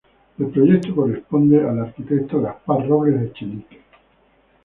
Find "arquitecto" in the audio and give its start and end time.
1.79-2.41